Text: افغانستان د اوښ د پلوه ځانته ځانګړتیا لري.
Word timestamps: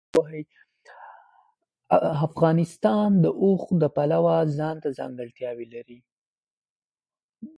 افغانستان 2.27 3.09
د 3.23 3.25
اوښ 3.43 3.63
د 3.81 3.83
پلوه 3.95 4.35
ځانته 4.57 4.89
ځانګړتیا 4.99 5.51
لري. 5.73 5.99